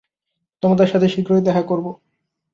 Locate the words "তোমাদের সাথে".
0.63-1.07